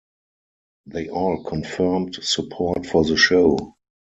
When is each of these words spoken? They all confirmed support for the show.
They 0.87 1.09
all 1.09 1.43
confirmed 1.43 2.15
support 2.23 2.87
for 2.87 3.03
the 3.03 3.15
show. 3.15 3.75